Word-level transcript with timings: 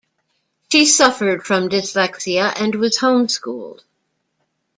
She 0.71 0.87
suffered 0.87 1.45
from 1.45 1.69
dyslexia 1.69 2.59
and 2.59 2.73
was 2.73 2.97
home-schooled. 2.97 3.83